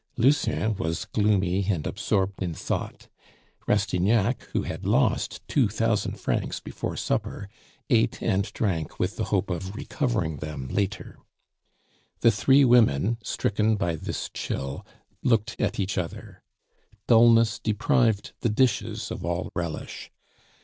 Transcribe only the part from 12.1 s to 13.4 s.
The three women,